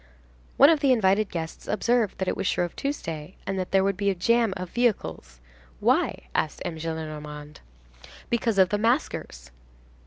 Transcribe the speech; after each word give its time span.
One 0.57 0.71
of 0.71 0.79
the 0.79 0.91
invited 0.91 1.29
guests 1.29 1.67
observed 1.67 2.17
that 2.17 2.27
it 2.27 2.35
was 2.35 2.47
Shrove 2.47 2.75
Tuesday, 2.75 3.35
and 3.45 3.59
that 3.59 3.69
there 3.69 3.83
would 3.83 3.97
be 3.97 4.09
a 4.09 4.15
jam 4.15 4.51
of 4.57 4.71
vehicles.—"Why?" 4.71 6.23
asked 6.33 6.63
M. 6.65 6.77
Gillenormand—"Because 6.79 8.57
of 8.57 8.69
the 8.69 8.79
maskers." 8.79 9.51